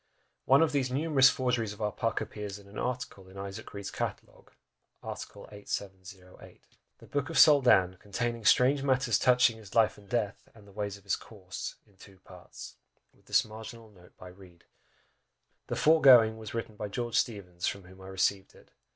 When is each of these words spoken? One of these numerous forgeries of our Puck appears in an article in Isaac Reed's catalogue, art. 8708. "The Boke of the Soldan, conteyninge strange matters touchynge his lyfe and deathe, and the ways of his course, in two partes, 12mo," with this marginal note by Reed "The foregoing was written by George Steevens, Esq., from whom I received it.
One 0.45 0.63
of 0.63 0.71
these 0.71 0.89
numerous 0.89 1.29
forgeries 1.29 1.73
of 1.73 1.79
our 1.79 1.91
Puck 1.91 2.21
appears 2.21 2.57
in 2.57 2.67
an 2.67 2.79
article 2.79 3.29
in 3.29 3.37
Isaac 3.37 3.71
Reed's 3.71 3.91
catalogue, 3.91 4.49
art. 5.03 5.21
8708. 5.29 6.63
"The 6.97 7.05
Boke 7.05 7.29
of 7.29 7.35
the 7.35 7.39
Soldan, 7.39 7.97
conteyninge 7.99 8.47
strange 8.47 8.81
matters 8.81 9.19
touchynge 9.19 9.57
his 9.59 9.75
lyfe 9.75 9.99
and 9.99 10.09
deathe, 10.09 10.39
and 10.55 10.65
the 10.67 10.71
ways 10.71 10.97
of 10.97 11.03
his 11.03 11.15
course, 11.15 11.75
in 11.85 11.97
two 11.97 12.17
partes, 12.17 12.77
12mo," 13.13 13.17
with 13.17 13.25
this 13.27 13.45
marginal 13.45 13.91
note 13.91 14.17
by 14.17 14.29
Reed 14.29 14.63
"The 15.67 15.75
foregoing 15.75 16.39
was 16.39 16.55
written 16.55 16.75
by 16.75 16.87
George 16.87 17.15
Steevens, 17.19 17.61
Esq., 17.67 17.71
from 17.71 17.83
whom 17.83 18.01
I 18.01 18.07
received 18.07 18.55
it. 18.55 18.71